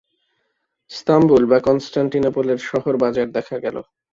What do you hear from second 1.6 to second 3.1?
কনষ্টাণ্টিনোপলের শহর